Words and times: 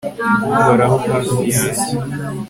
uhora 0.57 0.85
hafi 0.91 1.09
yanjye 1.53 1.89